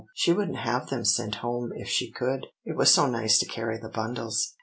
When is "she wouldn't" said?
0.15-0.57